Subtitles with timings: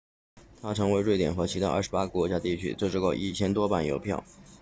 [0.59, 4.23] 他曾为瑞典和其他28个国家地区制作过1000多版邮票